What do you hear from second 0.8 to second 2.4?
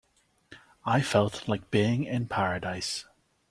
I felt like being in